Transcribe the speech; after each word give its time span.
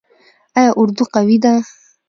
آیا 0.57 0.71
اردو 0.79 1.03
قوي 1.13 1.37
ده؟ 1.43 1.53